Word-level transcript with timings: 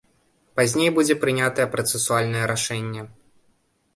Пазней 0.59 0.89
будзе 0.95 1.17
прынятае 1.25 1.67
працэсуальнае 1.75 2.43
рашэнне. 2.53 3.01